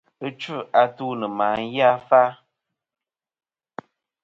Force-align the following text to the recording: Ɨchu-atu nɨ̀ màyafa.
Ɨchu-atu 0.27 1.05
nɨ̀ 1.19 1.29
màyafa. 1.37 2.21